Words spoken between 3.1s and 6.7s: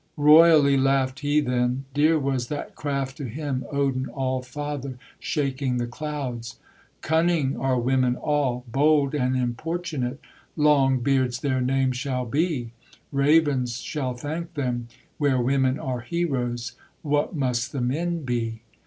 to him, Odin Allfather, Shaking the clouds.